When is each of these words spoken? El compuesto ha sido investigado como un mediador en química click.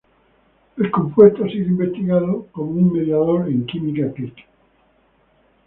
El 0.77 0.89
compuesto 0.89 1.45
ha 1.45 1.47
sido 1.47 1.67
investigado 1.67 2.47
como 2.53 2.71
un 2.71 2.91
mediador 2.91 3.47
en 3.47 3.67
química 3.67 4.11
click. 4.11 4.33